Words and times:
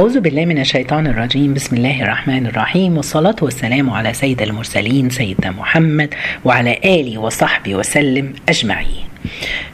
أعوذ 0.00 0.20
بالله 0.20 0.44
من 0.44 0.58
الشيطان 0.58 1.06
الرجيم 1.06 1.54
بسم 1.54 1.76
الله 1.76 2.02
الرحمن 2.02 2.46
الرحيم 2.46 2.96
والصلاة 2.96 3.36
والسلام 3.42 3.90
على 3.90 4.14
سيد 4.14 4.42
المرسلين 4.42 5.10
سيدنا 5.10 5.50
محمد 5.50 6.14
وعلى 6.44 6.78
آله 6.84 7.18
وصحبه 7.18 7.74
وسلم 7.74 8.34
أجمعين 8.48 9.06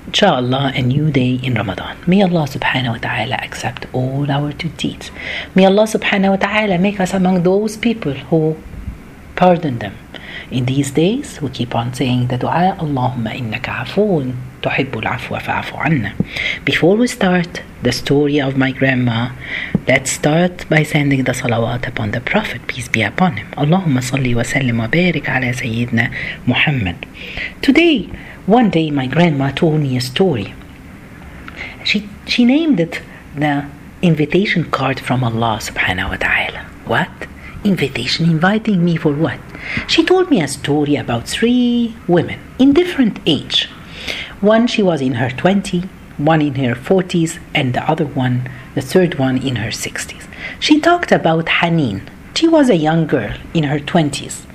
Inshallah, 0.07 0.73
a 0.75 0.81
new 0.81 1.11
day 1.11 1.39
in 1.43 1.55
Ramadan. 1.55 1.97
May 2.07 2.23
Allah 2.23 2.49
wa 2.49 2.97
ta'ala 2.97 3.35
accept 3.35 3.87
all 3.93 4.31
our 4.31 4.53
good 4.53 4.75
deeds. 4.79 5.11
May 5.55 5.67
Allah 5.67 5.87
wa 5.93 6.37
ta'ala 6.37 6.79
make 6.79 7.01
us 7.01 7.13
among 7.13 7.43
those 7.43 7.77
people 7.77 8.15
who 8.31 8.57
pardon 9.37 9.79
them. 9.79 9.93
In 10.51 10.65
these 10.65 10.91
days, 10.91 11.43
we 11.43 11.51
keep 11.51 11.75
on 11.75 11.93
saying 11.93 12.29
the 12.29 12.39
dua, 12.39 12.77
Allahumma 12.81 13.37
innaka 13.37 13.83
afoon, 13.83 14.37
tuhibbul 14.65 15.07
afwa 15.07 15.39
fa'afu 15.41 15.77
anna. 15.85 16.11
Before 16.65 16.97
we 16.97 17.07
start 17.07 17.61
the 17.83 17.93
story 17.93 18.41
of 18.41 18.57
my 18.57 18.73
grandma, 18.73 19.31
let's 19.87 20.11
start 20.11 20.67
by 20.71 20.83
sending 20.83 21.25
the 21.25 21.33
salawat 21.33 21.87
upon 21.87 22.13
the 22.13 22.21
Prophet, 22.21 22.67
peace 22.67 22.89
be 22.89 23.03
upon 23.03 23.37
him. 23.37 23.49
Wa 23.57 23.65
sallim 23.65 24.79
wa 24.79 24.89
barik 24.89 25.29
ala 25.29 25.53
Sayyidina 25.53 26.07
Muhammad. 26.47 26.97
Today, 27.61 28.09
one 28.47 28.71
day 28.71 28.91
my 28.91 29.07
grandma 29.07 29.51
told 29.51 29.81
me 29.81 29.97
a 29.99 30.01
story. 30.01 30.55
She, 31.85 32.09
she 32.27 32.45
named 32.47 32.81
it 32.81 33.03
the 33.37 33.67
invitation 34.01 34.65
card 34.71 34.99
from 34.99 35.23
Allah 35.23 35.59
subhanahu 35.61 36.09
wa 36.11 36.17
ta'ala. 36.17 36.61
What? 36.87 37.11
Invitation 37.65 38.25
inviting 38.31 38.85
me 38.85 38.97
for 38.97 39.13
what? 39.13 39.41
She 39.89 40.05
told 40.05 40.31
me 40.31 40.41
a 40.41 40.49
story 40.49 40.97
about 40.97 41.29
three 41.29 41.95
women 42.07 42.39
in 42.59 42.73
different 42.73 43.21
age. 43.27 43.69
One 44.41 44.67
she 44.67 44.83
was 44.83 45.01
in 45.01 45.15
her 45.15 45.29
20s, 45.29 45.89
one 46.17 46.43
in 46.43 46.55
her 46.57 46.75
40s, 46.75 47.39
and 47.55 47.75
the 47.75 47.83
other 47.91 48.07
one, 48.07 48.51
the 48.75 48.81
third 48.81 49.19
one, 49.19 49.39
in 49.39 49.57
her 49.57 49.71
60s. 49.71 50.27
She 50.61 50.81
talked 50.81 51.13
about 51.13 51.47
Hanin. 51.47 52.09
She 52.35 52.49
was 52.49 52.69
a 52.69 52.77
young 52.77 53.07
girl 53.07 53.35
in 53.53 53.65
her 53.65 53.79
20s. 53.79 54.47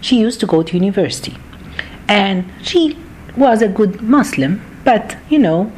She 0.00 0.18
used 0.18 0.40
to 0.40 0.46
go 0.46 0.62
to 0.62 0.74
university. 0.76 1.36
And 2.08 2.50
she 2.62 2.98
was 3.36 3.62
a 3.62 3.68
good 3.68 4.02
Muslim, 4.02 4.62
but 4.84 5.16
you 5.28 5.38
know, 5.38 5.72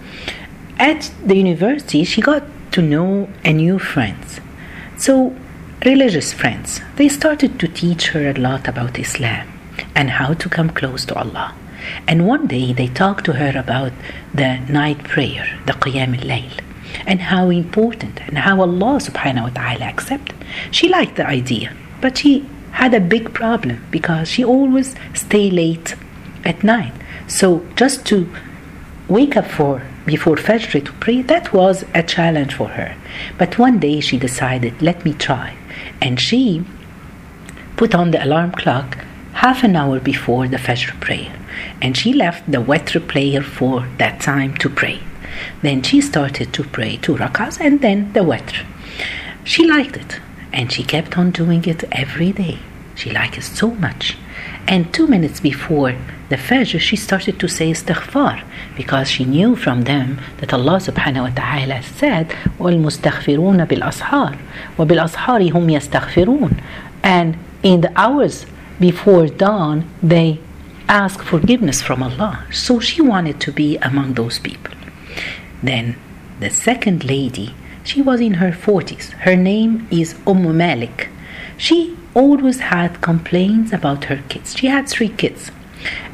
at 0.78 1.10
the 1.24 1.36
university 1.36 2.04
she 2.04 2.20
got 2.20 2.42
to 2.72 2.82
know 2.82 3.28
a 3.44 3.52
new 3.52 3.78
friends. 3.78 4.40
So 4.98 5.34
religious 5.84 6.32
friends. 6.32 6.80
They 6.96 7.08
started 7.08 7.60
to 7.60 7.68
teach 7.68 8.08
her 8.08 8.28
a 8.28 8.34
lot 8.34 8.68
about 8.68 8.98
Islam 8.98 9.48
and 9.94 10.10
how 10.10 10.34
to 10.34 10.48
come 10.48 10.70
close 10.70 11.04
to 11.06 11.14
Allah. 11.14 11.54
And 12.06 12.26
one 12.26 12.46
day 12.46 12.72
they 12.72 12.88
talked 12.88 13.24
to 13.26 13.34
her 13.34 13.58
about 13.58 13.92
the 14.34 14.58
night 14.68 15.04
prayer, 15.04 15.58
the 15.66 15.72
Qiyam 15.72 16.18
al-Layl, 16.18 16.60
and 17.06 17.20
how 17.20 17.50
important 17.50 18.20
and 18.26 18.38
how 18.38 18.60
Allah 18.60 18.98
subhanahu 19.00 19.42
wa 19.42 19.50
ta'ala 19.50 19.84
accept. 19.86 20.32
She 20.70 20.88
liked 20.88 21.16
the 21.16 21.26
idea, 21.26 21.72
but 22.00 22.18
she 22.18 22.48
had 22.72 22.94
a 22.94 23.00
big 23.00 23.32
problem 23.32 23.84
because 23.90 24.28
she 24.28 24.44
always 24.44 24.94
stay 25.14 25.50
late 25.50 25.96
at 26.44 26.62
night. 26.62 26.92
So 27.26 27.66
just 27.74 28.06
to 28.06 28.28
wake 29.08 29.36
up 29.36 29.46
for 29.46 29.82
before 30.04 30.36
Fajr 30.36 30.84
to 30.84 30.92
pray, 30.94 31.22
that 31.22 31.52
was 31.52 31.84
a 31.94 32.02
challenge 32.02 32.54
for 32.54 32.68
her. 32.68 32.94
But 33.38 33.58
one 33.58 33.78
day 33.78 34.00
she 34.00 34.18
decided, 34.18 34.80
let 34.80 35.04
me 35.04 35.14
try. 35.14 35.56
And 36.00 36.20
she 36.20 36.64
put 37.76 37.94
on 37.94 38.10
the 38.10 38.24
alarm 38.24 38.52
clock 38.52 38.98
half 39.32 39.64
an 39.64 39.76
hour 39.76 39.98
before 40.00 40.48
the 40.48 40.56
Fajr 40.56 40.98
prayer 41.00 41.32
and 41.80 41.96
she 41.96 42.12
left 42.12 42.50
the 42.50 42.58
witr 42.58 43.06
prayer 43.06 43.42
for 43.42 43.86
that 43.98 44.20
time 44.20 44.54
to 44.58 44.68
pray. 44.68 45.00
Then 45.62 45.82
she 45.82 46.00
started 46.00 46.52
to 46.54 46.64
pray 46.64 46.96
two 46.96 47.16
rakas 47.16 47.60
and 47.60 47.80
then 47.80 48.12
the 48.12 48.20
witr. 48.20 48.64
She 49.44 49.66
liked 49.66 49.96
it 49.96 50.20
and 50.52 50.72
she 50.72 50.82
kept 50.82 51.18
on 51.18 51.30
doing 51.30 51.64
it 51.64 51.84
every 51.92 52.32
day. 52.32 52.58
She 52.94 53.10
liked 53.10 53.36
it 53.36 53.42
so 53.42 53.70
much. 53.72 54.16
And 54.66 54.92
two 54.92 55.06
minutes 55.06 55.38
before 55.40 55.94
the 56.28 56.36
Fajr, 56.36 56.80
she 56.80 56.96
started 56.96 57.38
to 57.38 57.48
say 57.48 57.70
istighfar 57.70 58.42
because 58.76 59.08
she 59.08 59.24
knew 59.24 59.54
from 59.54 59.82
them 59.82 60.18
that 60.38 60.52
Allah 60.52 60.78
subhanahu 60.78 61.28
wa 61.28 61.34
ta'ala 61.34 61.82
said, 61.82 62.30
وَالْمُسْتَغْفِرُونَ 62.58 63.66
بِالْأَصْحَارِ 63.66 64.38
وَبِالْأَصْحَارِ 64.78 65.50
هُمْ 65.52 65.64
يَسْتَغْفِرُونَ 65.76 66.62
And 67.02 67.38
in 67.62 67.82
the 67.82 67.92
hours 67.96 68.46
before 68.80 69.28
dawn, 69.28 69.88
they 70.02 70.40
ask 70.88 71.22
forgiveness 71.22 71.82
from 71.82 72.02
Allah. 72.02 72.46
So 72.52 72.80
she 72.80 73.02
wanted 73.02 73.40
to 73.40 73.52
be 73.52 73.76
among 73.78 74.14
those 74.14 74.38
people. 74.38 74.74
Then 75.62 75.96
the 76.40 76.50
second 76.50 77.04
lady, 77.04 77.54
she 77.82 78.02
was 78.02 78.20
in 78.20 78.34
her 78.34 78.50
40s. 78.50 79.10
Her 79.26 79.36
name 79.36 79.88
is 79.90 80.16
Umm 80.26 80.56
Malik. 80.56 81.08
She 81.56 81.96
always 82.14 82.60
had 82.60 83.00
complaints 83.00 83.72
about 83.72 84.04
her 84.04 84.22
kids. 84.28 84.56
She 84.56 84.66
had 84.66 84.88
three 84.88 85.08
kids 85.08 85.50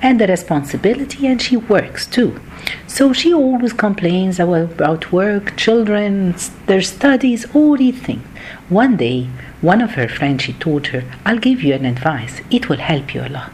and 0.00 0.21
the 0.21 0.27
responsibility, 0.27 1.27
and 1.27 1.41
she 1.41 1.56
works 1.56 2.06
too. 2.06 2.41
So 2.87 3.12
she 3.12 3.32
always 3.32 3.72
complains 3.72 4.38
about 4.38 5.12
work, 5.12 5.56
children, 5.56 6.34
their 6.66 6.82
studies, 6.82 7.47
all 7.55 7.77
these 7.77 8.00
things. 8.00 8.25
One 8.69 8.97
day, 8.97 9.28
one 9.61 9.81
of 9.81 9.93
her 9.93 10.09
friends, 10.09 10.43
she 10.43 10.53
told 10.55 10.88
her, 10.88 11.05
I'll 11.25 11.38
give 11.38 11.62
you 11.62 11.75
an 11.75 11.87
advice. 11.87 12.41
It 12.50 12.69
will 12.69 12.78
help 12.78 13.15
you 13.15 13.22
a 13.22 13.28
lot. 13.28 13.53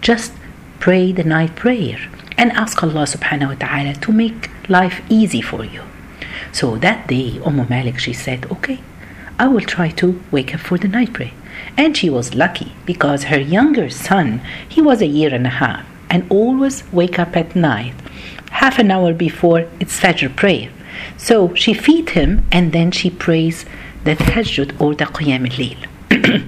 Just 0.00 0.32
pray 0.80 1.12
the 1.12 1.22
night 1.22 1.54
prayer 1.56 1.98
and 2.38 2.50
ask 2.52 2.82
Allah 2.82 3.04
subhanahu 3.04 3.48
wa 3.48 3.54
ta'ala 3.54 3.94
to 3.96 4.12
make 4.12 4.48
life 4.68 5.02
easy 5.10 5.42
for 5.42 5.62
you. 5.62 5.82
So 6.52 6.76
that 6.78 7.06
day, 7.06 7.38
Umm 7.44 7.66
Malik, 7.68 7.98
she 7.98 8.14
said, 8.14 8.50
okay, 8.50 8.80
I 9.38 9.46
will 9.46 9.60
try 9.60 9.90
to 10.00 10.20
wake 10.30 10.54
up 10.54 10.60
for 10.60 10.78
the 10.78 10.88
night 10.88 11.12
prayer. 11.12 11.32
And 11.76 11.96
she 11.96 12.08
was 12.08 12.34
lucky 12.34 12.72
because 12.86 13.24
her 13.24 13.38
younger 13.38 13.90
son, 13.90 14.40
he 14.66 14.80
was 14.80 15.02
a 15.02 15.06
year 15.06 15.34
and 15.34 15.46
a 15.46 15.56
half 15.64 15.86
and 16.08 16.26
always 16.30 16.82
wake 16.92 17.18
up 17.18 17.36
at 17.36 17.54
night, 17.54 17.94
half 18.50 18.78
an 18.78 18.90
hour 18.90 19.12
before 19.12 19.68
its 19.78 20.00
Fajr 20.00 20.34
prayer. 20.34 20.70
So 21.18 21.54
she 21.54 21.74
feed 21.74 22.10
him 22.10 22.44
and 22.50 22.72
then 22.72 22.90
she 22.90 23.10
prays 23.10 23.66
the 24.04 24.16
Tahajjud 24.16 24.80
or 24.80 24.94
the 24.94 25.04
Qiyam 25.04 25.44
al 25.46 26.42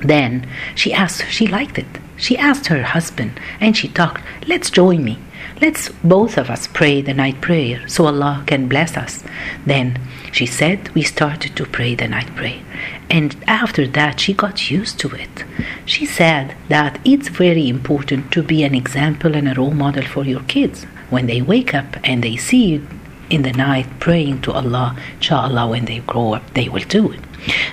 then 0.00 0.48
she 0.74 0.92
asked, 0.92 1.24
she 1.30 1.46
liked 1.46 1.78
it. 1.78 1.86
She 2.20 2.36
asked 2.36 2.66
her 2.66 2.82
husband 2.82 3.40
and 3.60 3.76
she 3.76 3.88
talked, 3.88 4.22
let's 4.46 4.70
join 4.70 5.02
me. 5.02 5.18
Let's 5.60 5.88
both 6.04 6.38
of 6.38 6.48
us 6.48 6.66
pray 6.66 7.02
the 7.02 7.12
night 7.12 7.40
prayer 7.40 7.86
so 7.88 8.06
Allah 8.06 8.44
can 8.46 8.68
bless 8.68 8.96
us. 8.96 9.24
Then 9.66 9.98
she 10.32 10.46
said 10.46 10.88
we 10.94 11.02
started 11.02 11.56
to 11.56 11.66
pray 11.66 11.94
the 11.94 12.08
night 12.08 12.34
prayer. 12.36 12.62
And 13.10 13.36
after 13.46 13.86
that, 13.88 14.20
she 14.20 14.32
got 14.32 14.70
used 14.70 14.98
to 15.00 15.08
it. 15.08 15.44
She 15.84 16.06
said 16.06 16.56
that 16.68 17.00
it's 17.04 17.28
very 17.28 17.68
important 17.68 18.32
to 18.32 18.42
be 18.42 18.62
an 18.62 18.74
example 18.74 19.34
and 19.34 19.48
a 19.48 19.54
role 19.54 19.72
model 19.72 20.04
for 20.04 20.24
your 20.24 20.42
kids. 20.42 20.84
When 21.10 21.26
they 21.26 21.42
wake 21.42 21.74
up 21.74 21.96
and 22.04 22.22
they 22.22 22.36
see 22.36 22.64
you 22.66 22.86
in 23.28 23.42
the 23.42 23.52
night 23.52 23.86
praying 23.98 24.42
to 24.42 24.52
Allah, 24.52 24.96
inshallah, 25.16 25.68
when 25.68 25.84
they 25.86 25.98
grow 26.00 26.34
up, 26.34 26.54
they 26.54 26.68
will 26.68 26.86
do 26.88 27.12
it. 27.12 27.20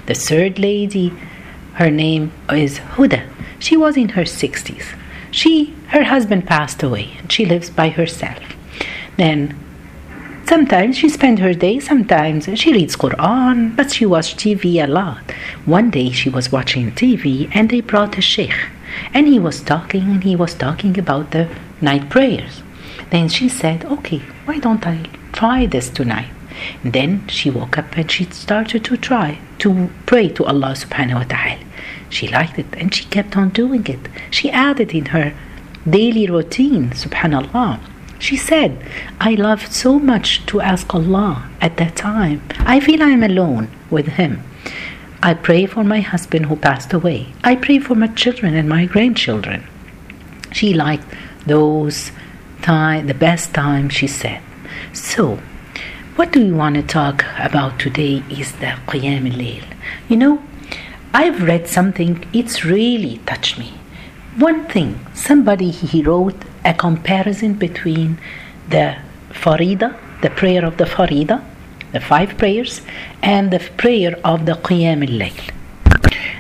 The 0.08 0.16
third 0.16 0.60
lady, 0.60 1.14
her 1.78 1.92
name 1.92 2.32
is 2.50 2.80
Huda. 2.80 3.24
She 3.60 3.78
was 3.78 3.98
in 3.98 4.10
her 4.10 4.24
60s. 4.24 4.96
She, 5.32 5.76
her 5.90 6.04
husband 6.04 6.48
passed 6.48 6.82
away, 6.82 7.18
and 7.20 7.32
she 7.32 7.46
lives 7.46 7.70
by 7.70 7.90
herself. 7.90 8.44
Then 9.18 9.56
Sometimes 10.48 10.98
she 10.98 11.10
spends 11.10 11.42
her 11.42 11.54
day, 11.54 11.78
sometimes 11.82 12.46
she 12.58 12.72
reads 12.72 12.96
Quran, 12.96 13.76
but 13.76 13.92
she 13.92 14.06
watches 14.06 14.40
TV 14.40 14.82
a 14.82 14.88
lot. 14.88 15.30
One 15.66 15.90
day 15.90 16.10
she 16.12 16.30
was 16.30 16.54
watching 16.54 16.94
TV 16.94 17.52
and 17.54 17.70
they 17.70 17.82
brought 17.82 18.18
a 18.18 18.22
sheikh 18.22 18.56
and 19.14 19.28
he 19.28 19.40
was 19.40 19.60
talking 19.60 20.04
and 20.04 20.24
he 20.24 20.38
was 20.38 20.54
talking 20.54 20.98
about 20.98 21.32
the 21.32 21.50
night 21.82 22.10
prayers. 22.10 22.64
Then 23.10 23.28
she 23.28 23.50
said, 23.50 23.84
Okay, 23.84 24.20
why 24.46 24.60
don't 24.60 24.88
I 24.88 25.04
try 25.34 25.66
this 25.66 25.90
tonight? 25.90 26.32
And 26.82 26.94
then 26.94 27.28
she 27.28 27.50
woke 27.50 27.78
up 27.78 27.98
and 27.98 28.10
she 28.10 28.24
started 28.26 28.86
to 28.86 28.96
try 28.96 29.40
to 29.60 29.90
pray 30.06 30.30
to 30.30 30.46
Allah 30.46 30.76
subhanahu 30.80 31.16
wa 31.16 31.24
ta'ala. 31.24 31.67
She 32.10 32.28
liked 32.28 32.58
it 32.60 32.68
and 32.74 32.94
she 32.94 33.06
kept 33.06 33.36
on 33.38 33.50
doing 33.50 33.86
it. 33.88 34.00
She 34.32 34.50
added 34.50 34.94
in 34.94 35.08
her 35.08 35.34
daily 35.90 36.28
routine, 36.28 36.90
subhanallah. 36.92 37.80
She 38.20 38.36
said, 38.36 38.84
I 39.20 39.36
loved 39.36 39.72
so 39.72 40.00
much 40.00 40.46
to 40.48 40.62
ask 40.62 40.94
Allah 40.94 41.50
at 41.62 41.78
that 41.78 41.96
time. 41.96 42.42
I 42.60 42.80
feel 42.80 43.04
I'm 43.04 43.24
alone 43.24 43.70
with 43.90 44.08
Him. 44.08 44.44
I 45.22 45.34
pray 45.34 45.66
for 45.66 45.84
my 45.84 46.02
husband 46.02 46.48
who 46.48 46.56
passed 46.56 46.94
away. 46.94 47.34
I 47.44 47.56
pray 47.56 47.80
for 47.80 47.96
my 47.96 48.08
children 48.08 48.56
and 48.56 48.68
my 48.68 48.86
grandchildren. 48.86 49.66
She 50.52 50.74
liked 50.74 51.06
those 51.46 52.12
time, 52.62 53.08
the 53.08 53.14
best 53.14 53.54
time, 53.54 53.90
she 53.90 54.08
said. 54.08 54.42
So, 54.94 55.40
what 56.16 56.32
do 56.32 56.44
we 56.44 56.52
want 56.52 56.76
to 56.76 56.84
talk 56.84 57.24
about 57.38 57.80
today 57.80 58.24
is 58.30 58.52
the 58.54 58.74
Qiyam 58.88 59.32
al-Layl. 59.32 59.64
You 60.10 60.18
know, 60.18 60.44
I've 61.20 61.42
read 61.42 61.68
something, 61.68 62.24
it's 62.32 62.64
really 62.64 63.18
touched 63.26 63.58
me. 63.58 63.74
One 64.38 64.66
thing, 64.68 65.00
somebody 65.16 65.72
he 65.72 66.04
wrote 66.04 66.40
a 66.64 66.76
comparison 66.76 67.54
between 67.56 68.20
the 68.70 68.98
Farida, 69.32 69.98
the 70.22 70.30
prayer 70.30 70.64
of 70.64 70.78
the 70.78 70.84
Farida, 70.84 71.44
the 71.92 72.02
five 72.02 72.38
prayers, 72.38 72.82
and 73.24 73.50
the 73.50 73.60
prayer 73.78 74.14
of 74.24 74.46
the 74.46 74.58
Qiyam 74.68 75.02
al-Layl. 75.10 75.42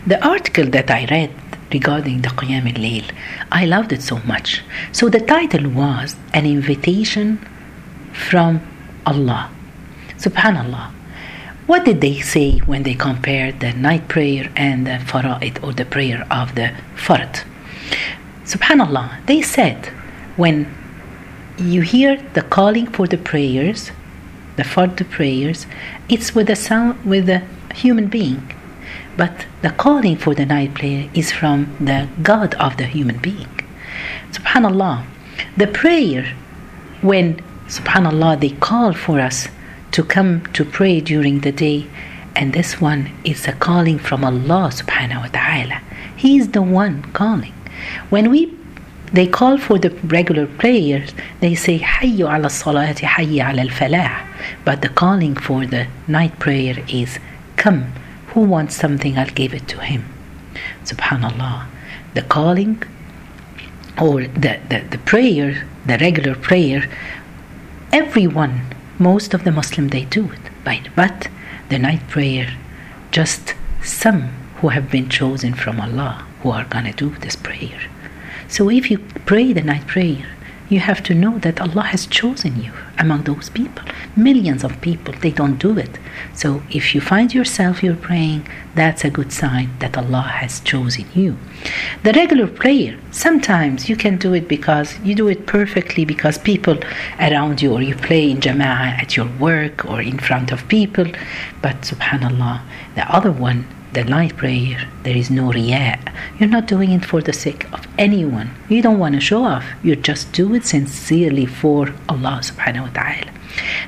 The 0.05 0.23
article 0.23 0.67
that 0.75 0.91
I 0.91 1.05
read 1.05 1.31
regarding 1.73 2.21
the 2.21 2.29
Qiyam 2.29 2.67
al-Layl, 2.71 3.09
I 3.51 3.65
loved 3.65 3.91
it 3.93 4.03
so 4.03 4.19
much. 4.27 4.61
So 4.91 5.09
the 5.09 5.21
title 5.21 5.71
was 5.71 6.15
an 6.35 6.45
invitation 6.45 7.39
from 8.13 8.61
Allah. 9.07 9.49
Subhanallah. 10.19 10.96
What 11.67 11.83
did 11.83 11.99
they 11.99 12.21
say 12.21 12.59
when 12.59 12.83
they 12.83 12.93
compared 12.93 13.59
the 13.59 13.73
night 13.73 14.07
prayer 14.07 14.49
and 14.55 14.87
the 14.87 14.99
fara'id 15.09 15.61
or 15.61 15.73
the 15.73 15.83
prayer 15.83 16.25
of 16.31 16.55
the 16.55 16.71
fard? 16.95 17.43
Subhanallah, 18.45 19.25
they 19.25 19.41
said 19.41 19.87
when 20.37 20.73
you 21.57 21.81
hear 21.81 22.23
the 22.35 22.43
calling 22.43 22.87
for 22.87 23.05
the 23.05 23.17
prayers, 23.17 23.91
the 24.55 24.63
fard 24.63 24.95
prayers, 25.09 25.67
it's 26.07 26.33
with 26.33 26.49
a 26.49 26.55
sound 26.55 27.03
with 27.03 27.27
a 27.27 27.43
human 27.75 28.07
being. 28.07 28.49
But 29.17 29.45
the 29.61 29.71
calling 29.71 30.15
for 30.15 30.33
the 30.33 30.45
night 30.45 30.73
prayer 30.73 31.09
is 31.13 31.33
from 31.33 31.75
the 31.81 32.07
God 32.23 32.55
of 32.55 32.77
the 32.77 32.85
human 32.85 33.17
being. 33.17 33.49
Subhanallah. 34.31 35.05
The 35.57 35.67
prayer 35.67 36.33
when 37.01 37.43
subhanallah 37.67 38.39
they 38.39 38.51
call 38.51 38.93
for 38.93 39.19
us 39.19 39.49
to 39.97 40.03
come 40.03 40.45
to 40.53 40.63
pray 40.63 41.01
during 41.01 41.39
the 41.39 41.51
day. 41.51 41.87
And 42.35 42.53
this 42.53 42.79
one 42.79 43.09
is 43.23 43.47
a 43.47 43.53
calling 43.53 43.97
from 43.97 44.23
Allah 44.23 44.69
subhanahu 44.79 45.21
wa 45.23 45.29
ta'ala. 45.39 45.81
He 46.15 46.37
is 46.37 46.49
the 46.49 46.61
one 46.61 47.01
calling. 47.13 47.55
When 48.11 48.29
we 48.29 48.53
they 49.11 49.25
call 49.25 49.57
for 49.57 49.79
the 49.79 49.89
regular 50.17 50.45
prayers, 50.45 51.15
they 51.39 51.55
say 51.55 51.79
Hayyu 51.79 52.25
ala 52.35 52.49
salati, 52.59 53.07
Hayyu 53.15 53.41
ala 53.49 53.61
al 53.67 53.73
falah. 53.79 54.15
But 54.63 54.83
the 54.83 54.89
calling 54.89 55.35
for 55.35 55.65
the 55.65 55.87
night 56.07 56.37
prayer 56.37 56.75
is 56.87 57.17
Come, 57.55 57.91
who 58.33 58.41
wants 58.41 58.75
something, 58.75 59.17
I'll 59.17 59.37
give 59.41 59.55
it 59.55 59.67
to 59.69 59.79
him. 59.79 60.05
Subhanallah. 60.83 61.65
The 62.13 62.21
calling 62.21 62.83
or 63.99 64.21
the, 64.45 64.59
the, 64.69 64.85
the 64.91 64.99
prayer, 64.99 65.67
the 65.87 65.97
regular 65.97 66.35
prayer, 66.35 66.87
everyone 67.91 68.76
most 68.99 69.33
of 69.33 69.43
the 69.43 69.51
Muslim 69.51 69.89
they 69.89 70.05
do 70.05 70.31
it? 70.31 70.39
But 70.95 71.27
the 71.69 71.79
night 71.79 72.07
prayer, 72.07 72.57
just 73.11 73.55
some 73.83 74.29
who 74.57 74.69
have 74.69 74.89
been 74.89 75.09
chosen 75.09 75.53
from 75.53 75.79
Allah 75.79 76.25
who 76.41 76.51
are 76.51 76.65
gonna 76.65 76.93
do 76.93 77.09
this 77.21 77.35
prayer. 77.35 77.81
So 78.47 78.69
if 78.69 78.89
you 78.89 78.99
pray 79.25 79.53
the 79.53 79.61
night 79.61 79.87
prayer, 79.87 80.25
you 80.69 80.79
have 80.79 81.01
to 81.03 81.13
know 81.13 81.37
that 81.39 81.61
Allah 81.61 81.83
has 81.83 82.05
chosen 82.05 82.61
you 82.61 82.71
among 82.97 83.23
those 83.23 83.49
people. 83.49 83.85
Millions 84.15 84.63
of 84.63 84.81
people, 84.81 85.13
they 85.21 85.31
don't 85.31 85.57
do 85.57 85.77
it. 85.77 85.97
So 86.33 86.61
if 86.69 86.93
you 86.93 87.01
find 87.01 87.33
yourself 87.33 87.83
you're 87.83 87.95
praying, 87.95 88.47
that's 88.75 89.05
a 89.05 89.09
good 89.09 89.31
sign 89.31 89.69
that 89.79 89.97
Allah 89.97 90.27
has 90.41 90.59
chosen 90.59 91.05
you. 91.13 91.37
The 92.03 92.13
regular 92.13 92.47
prayer, 92.47 92.97
sometimes 93.11 93.89
you 93.89 93.95
can 93.95 94.17
do 94.17 94.33
it 94.33 94.47
because 94.47 94.99
you 94.99 95.15
do 95.15 95.27
it 95.27 95.45
perfectly 95.45 96.05
because 96.05 96.37
people 96.37 96.77
around 97.19 97.61
you 97.61 97.73
or 97.73 97.81
you 97.81 97.95
play 97.95 98.29
in 98.29 98.37
jama'ah 98.37 99.01
at 99.01 99.15
your 99.15 99.29
work 99.39 99.85
or 99.85 100.01
in 100.01 100.19
front 100.19 100.51
of 100.51 100.67
people. 100.67 101.07
But 101.61 101.81
subhanallah, 101.81 102.61
the 102.95 103.09
other 103.11 103.31
one 103.31 103.67
the 103.93 104.03
night 104.03 104.35
prayer, 104.37 104.87
there 105.03 105.15
is 105.15 105.29
no 105.29 105.49
riyah. 105.49 106.13
You're 106.39 106.49
not 106.49 106.67
doing 106.67 106.91
it 106.91 107.05
for 107.05 107.21
the 107.21 107.33
sake 107.33 107.71
of 107.73 107.87
anyone. 107.97 108.49
You 108.69 108.81
don't 108.81 108.99
want 108.99 109.15
to 109.15 109.21
show 109.21 109.43
off. 109.43 109.65
You 109.83 109.95
just 109.95 110.31
do 110.33 110.53
it 110.53 110.65
sincerely 110.65 111.45
for 111.45 111.93
Allah 112.09 112.41
subhanahu 112.43 112.87
wa 112.87 112.89
ta'ala. 112.89 113.31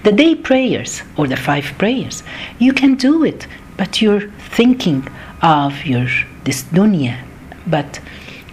The 0.04 0.12
day 0.12 0.36
prayers 0.36 1.04
or 1.18 1.28
the 1.28 1.38
five 1.38 1.66
prayers, 1.78 2.24
you 2.57 2.74
can 2.74 2.96
do 2.96 3.24
it, 3.24 3.46
but 3.78 4.01
you're 4.01 4.30
thinking 4.50 5.07
of 5.42 5.86
your 5.86 6.07
this 6.44 6.63
dunya, 6.63 7.19
but 7.68 8.00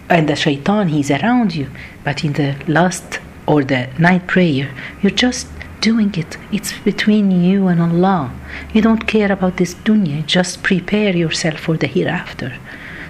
and 0.08 0.28
the 0.28 0.36
shaitan 0.36 0.88
he's 0.88 1.10
around 1.10 1.54
you. 1.54 1.68
But 2.04 2.24
in 2.24 2.34
the 2.34 2.56
last 2.68 3.20
or 3.46 3.64
the 3.64 3.88
night 3.98 4.26
prayer, 4.26 4.72
you're 5.02 5.10
just 5.26 5.48
doing 5.80 6.14
it. 6.16 6.36
It's 6.52 6.72
between 6.80 7.30
you 7.30 7.68
and 7.68 7.80
Allah. 7.80 8.32
You 8.72 8.82
don't 8.82 9.06
care 9.06 9.30
about 9.30 9.56
this 9.56 9.74
dunya. 9.74 10.24
Just 10.26 10.62
prepare 10.62 11.16
yourself 11.16 11.60
for 11.60 11.76
the 11.76 11.86
hereafter. 11.86 12.58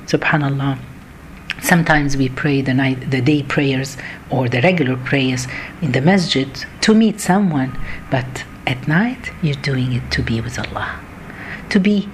Subhanallah. 0.07 0.79
Sometimes 1.63 2.17
we 2.17 2.29
pray 2.29 2.61
the 2.61 2.75
night, 2.75 3.11
the 3.11 3.21
day 3.21 3.43
prayers 3.43 3.97
or 4.31 4.49
the 4.49 4.61
regular 4.61 4.97
prayers 4.97 5.47
in 5.81 5.93
the 5.93 6.01
masjid 6.01 6.49
to 6.83 6.95
meet 6.95 7.21
someone, 7.21 7.77
but 8.11 8.45
at 8.67 8.87
night 8.87 9.33
you're 9.43 9.63
doing 9.63 9.93
it 9.93 10.11
to 10.13 10.23
be 10.23 10.41
with 10.41 10.59
Allah, 10.59 11.01
to 11.71 11.81
be 11.81 12.09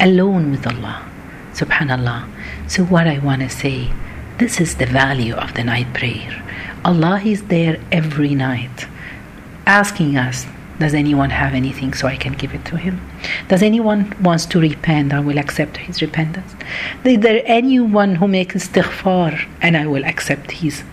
alone 0.00 0.50
with 0.50 0.66
Allah. 0.66 1.08
Subhanallah. 1.52 2.28
So 2.66 2.84
what 2.84 3.06
I 3.06 3.18
want 3.18 3.42
to 3.42 3.48
say, 3.48 3.90
this 4.38 4.60
is 4.60 4.76
the 4.76 4.86
value 4.86 5.34
of 5.34 5.54
the 5.54 5.64
night 5.64 5.94
prayer. 5.94 6.44
Allah 6.84 7.20
is 7.24 7.44
there 7.44 7.80
every 7.90 8.34
night 8.34 8.86
asking 9.68 10.16
us, 10.16 10.46
does 10.78 10.94
anyone 10.94 11.30
have 11.30 11.54
anything 11.54 11.92
so 11.92 12.08
I 12.08 12.16
can 12.16 12.32
give 12.32 12.54
it 12.54 12.64
to 12.66 12.76
him? 12.76 13.00
Does 13.48 13.62
anyone 13.62 14.14
wants 14.22 14.46
to 14.46 14.60
repent? 14.60 15.12
I 15.12 15.20
will 15.20 15.38
accept 15.38 15.76
his 15.76 16.00
repentance. 16.00 16.54
Is 17.04 17.20
there 17.20 17.42
anyone 17.44 18.14
who 18.14 18.28
makes 18.28 18.54
istighfar 18.56 19.46
and 19.60 19.76
I 19.76 19.86
will 19.86 20.04
accept 20.04 20.52
his, 20.52 20.84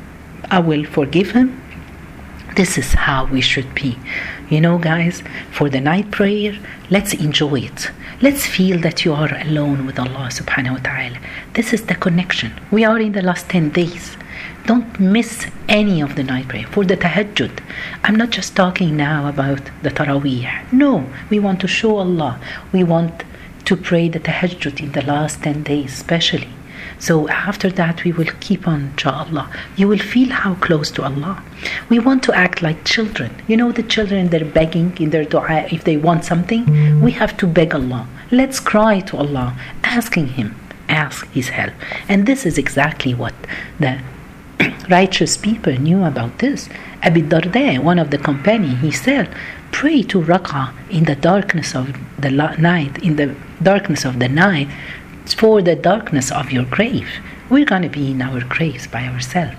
I 0.50 0.60
will 0.60 0.83
forgive 0.83 1.31
him? 1.31 1.62
This 2.56 2.77
is 2.77 2.94
how 2.94 3.25
we 3.25 3.42
should 3.42 3.74
be. 3.75 3.98
You 4.50 4.60
know, 4.62 4.77
guys, 4.77 5.24
for 5.51 5.69
the 5.69 5.81
night 5.81 6.12
prayer, 6.12 6.57
let's 6.89 7.13
enjoy 7.13 7.62
it. 7.62 7.92
Let's 8.22 8.45
feel 8.45 8.80
that 8.80 9.06
you 9.06 9.13
are 9.13 9.33
alone 9.42 9.86
with 9.86 10.00
Allah 10.00 10.30
subhanahu 10.31 10.72
wa 10.72 10.83
ta'ala. 10.89 11.18
This 11.54 11.74
is 11.74 11.86
the 11.86 11.95
connection. 11.95 12.54
We 12.72 12.83
are 12.86 13.00
in 13.00 13.12
the 13.12 13.22
last 13.22 13.50
10 13.50 13.69
days. 13.69 14.18
Don't 14.65 15.00
miss 15.00 15.45
any 15.69 16.01
of 16.01 16.15
the 16.15 16.23
night 16.23 16.47
prayer. 16.47 16.65
For 16.65 16.83
the 16.83 16.97
tahajjud, 16.97 17.59
I'm 18.03 18.15
not 18.15 18.31
just 18.31 18.56
talking 18.56 18.97
now 18.97 19.29
about 19.29 19.62
the 19.83 19.91
taraweeh. 19.91 20.71
No, 20.71 21.06
we 21.29 21.38
want 21.38 21.59
to 21.62 21.67
show 21.67 21.97
Allah. 21.97 22.39
We 22.71 22.83
want 22.83 23.23
to 23.65 23.77
pray 23.77 24.09
the 24.09 24.19
tahajjud 24.19 24.79
in 24.81 24.91
the 24.94 25.03
last 25.03 25.44
10 25.44 25.62
days, 25.62 25.94
especially. 25.94 26.50
So 26.97 27.29
after 27.29 27.69
that, 27.71 28.03
we 28.03 28.12
will 28.12 28.31
keep 28.39 28.67
on, 28.67 28.91
inshallah. 28.91 29.51
You 29.75 29.88
will 29.88 30.00
feel 30.00 30.29
how 30.29 30.56
close 30.56 30.89
to 30.91 31.03
Allah. 31.03 31.44
We 31.89 32.00
want 32.00 32.23
to 32.23 32.33
act 32.33 32.63
like 32.63 32.85
children. 32.85 33.35
You 33.47 33.57
know, 33.57 33.71
the 33.71 33.83
children, 33.83 34.29
they're 34.29 34.45
begging 34.45 34.97
in 34.97 35.12
their 35.12 35.25
dua. 35.25 35.67
If 35.71 35.83
they 35.83 35.97
want 35.97 36.25
something, 36.25 37.01
we 37.01 37.12
have 37.12 37.38
to 37.38 37.45
beg 37.45 37.75
Allah. 37.75 38.07
Let's 38.31 38.59
cry 38.59 39.01
to 39.01 39.17
Allah, 39.17 39.56
asking 39.83 40.29
Him, 40.29 40.56
ask 40.89 41.27
His 41.34 41.50
help. 41.50 41.74
And 42.10 42.25
this 42.25 42.48
is 42.48 42.57
exactly 42.57 43.13
what 43.13 43.36
the 43.79 44.00
righteous 44.89 45.38
people 45.38 45.74
knew 45.74 46.03
about 46.03 46.39
this. 46.39 46.69
Abi 47.03 47.21
Darda, 47.21 47.79
one 47.79 48.00
of 48.00 48.12
the 48.12 48.17
companions, 48.17 48.81
he 48.81 48.91
said, 48.91 49.29
pray 49.71 50.01
two 50.01 50.21
rak'ah 50.21 50.74
in 50.89 51.03
the 51.05 51.15
darkness 51.15 51.75
of 51.75 51.95
the 52.19 52.31
night, 52.31 52.97
in 53.03 53.15
the 53.15 53.35
darkness 53.62 54.05
of 54.05 54.19
the 54.19 54.29
night, 54.29 54.67
for 55.38 55.62
the 55.62 55.75
darkness 55.75 56.31
of 56.31 56.51
your 56.51 56.65
grave. 56.65 57.09
We're 57.50 57.65
going 57.65 57.81
to 57.83 57.89
be 57.89 58.12
in 58.12 58.21
our 58.21 58.41
graves 58.41 58.88
by 58.88 59.03
ourselves. 59.07 59.57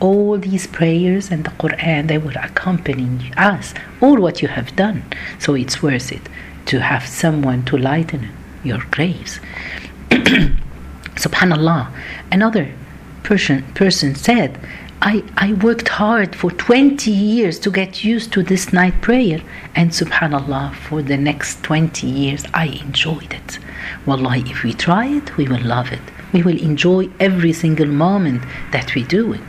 All 0.00 0.36
these 0.36 0.66
prayers 0.66 1.30
and 1.30 1.44
the 1.44 1.50
Quran, 1.50 2.08
they 2.08 2.18
will 2.18 2.36
accompany 2.36 3.32
us, 3.36 3.72
all 4.00 4.20
what 4.20 4.42
you 4.42 4.48
have 4.48 4.74
done. 4.74 5.04
So 5.38 5.54
it's 5.54 5.82
worth 5.82 6.10
it 6.12 6.28
to 6.66 6.80
have 6.80 7.06
someone 7.06 7.64
to 7.66 7.76
lighten 7.76 8.30
your 8.64 8.82
graves. 8.90 9.40
Subhanallah. 10.10 11.92
Another 12.30 12.74
person, 13.22 13.62
person 13.74 14.14
said, 14.14 14.58
I, 15.04 15.24
I 15.36 15.54
worked 15.54 15.88
hard 15.88 16.36
for 16.36 16.52
20 16.52 17.10
years 17.10 17.58
to 17.58 17.72
get 17.72 18.04
used 18.04 18.32
to 18.34 18.42
this 18.44 18.72
night 18.72 19.00
prayer, 19.00 19.42
and 19.74 19.90
subhanAllah, 19.90 20.76
for 20.76 21.02
the 21.02 21.16
next 21.16 21.60
20 21.64 22.06
years 22.06 22.44
I 22.54 22.66
enjoyed 22.66 23.32
it. 23.32 23.58
Wallahi, 24.06 24.48
if 24.48 24.62
we 24.62 24.72
try 24.72 25.06
it, 25.06 25.36
we 25.36 25.48
will 25.48 25.62
love 25.64 25.90
it. 25.90 26.00
We 26.32 26.44
will 26.44 26.56
enjoy 26.56 27.10
every 27.18 27.52
single 27.52 27.88
moment 27.88 28.44
that 28.70 28.94
we 28.94 29.02
do 29.02 29.32
it. 29.32 29.40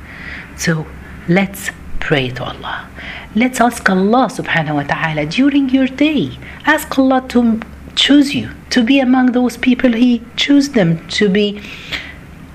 So 0.58 0.88
let's 1.30 1.70
pray 2.00 2.32
to 2.32 2.44
Allah. 2.44 2.90
Let's 3.36 3.62
ask 3.62 3.88
Allah 3.88 4.30
subhanahu 4.34 4.76
wa 4.76 4.84
ta'ala 4.84 5.28
during 5.28 5.70
your 5.70 5.88
day. 5.88 6.32
Ask 6.66 6.98
Allah 6.98 7.24
to 7.30 7.62
choose 7.94 8.34
you, 8.34 8.50
to 8.72 8.84
be 8.84 9.00
among 9.00 9.34
those 9.34 9.58
people 9.58 9.94
He 9.94 10.24
choose 10.36 10.70
them 10.70 11.08
to 11.10 11.30
be 11.30 11.62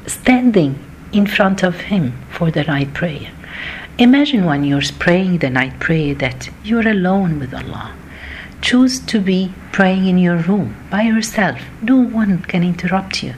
standing 0.09 0.85
in 1.13 1.27
front 1.27 1.63
of 1.63 1.81
Him 1.93 2.13
for 2.31 2.51
the 2.51 2.65
night 2.65 2.95
prayer. 2.95 3.31
Imagine 3.99 4.45
when 4.45 4.65
you're 4.65 4.83
praying 4.99 5.39
the 5.39 5.51
night 5.51 5.81
prayer 5.81 6.15
that 6.15 6.51
you're 6.63 6.89
alone 6.89 7.39
with 7.41 7.53
Allah. 7.53 7.95
Choose 8.61 9.01
to 9.01 9.21
be 9.21 9.53
praying 9.73 10.07
in 10.07 10.19
your 10.19 10.37
room 10.37 10.77
by 10.91 11.03
yourself. 11.03 11.61
No 11.83 11.97
one 11.97 12.43
can 12.43 12.63
interrupt 12.63 13.23
you. 13.23 13.35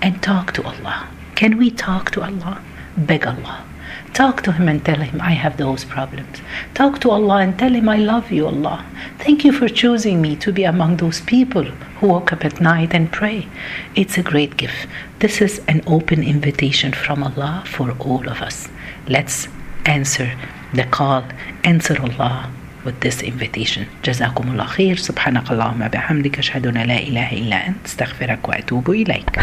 And 0.00 0.22
talk 0.22 0.52
to 0.54 0.62
Allah. 0.64 1.08
Can 1.34 1.58
we 1.58 1.70
talk 1.70 2.10
to 2.12 2.22
Allah? 2.22 2.62
Beg 2.96 3.26
Allah. 3.26 3.64
Talk 4.13 4.41
to 4.43 4.51
Him 4.51 4.67
and 4.67 4.83
tell 4.83 4.99
Him, 4.99 5.19
I 5.21 5.31
have 5.31 5.57
those 5.57 5.85
problems. 5.85 6.41
Talk 6.73 6.99
to 7.01 7.11
Allah 7.11 7.37
and 7.37 7.57
tell 7.57 7.73
Him, 7.73 7.87
I 7.89 7.97
love 7.97 8.31
you, 8.31 8.47
Allah. 8.47 8.85
Thank 9.19 9.45
you 9.45 9.51
for 9.51 9.67
choosing 9.67 10.21
me 10.21 10.35
to 10.37 10.51
be 10.51 10.63
among 10.63 10.97
those 10.97 11.21
people 11.21 11.63
who 11.97 12.07
woke 12.07 12.33
up 12.33 12.43
at 12.45 12.61
night 12.61 12.93
and 12.93 13.11
pray. 13.11 13.47
It's 13.95 14.17
a 14.17 14.23
great 14.23 14.57
gift. 14.57 14.87
This 15.19 15.41
is 15.41 15.61
an 15.67 15.81
open 15.87 16.23
invitation 16.23 16.93
from 16.93 17.23
Allah 17.23 17.63
for 17.65 17.91
all 17.99 18.27
of 18.27 18.41
us. 18.41 18.69
Let's 19.07 19.47
answer 19.85 20.31
the 20.73 20.83
call, 20.83 21.23
answer 21.63 21.97
Allah 22.01 22.51
with 22.85 22.99
this 23.01 23.21
invitation. 23.21 23.85
جزاكم 24.03 24.51
الله 24.51 24.65
خير 24.65 24.95
سبحانك 24.95 25.51
اللهم 25.51 25.87
بحمدك 25.87 26.39
أشهد 26.39 26.67
أن 26.67 26.77
لا 26.77 26.99
إله 26.99 27.31
إلا 27.31 27.67
أنت 27.67 27.85
استغفرك 27.85 28.49
وأتوب 28.49 28.89
إليك 28.89 29.39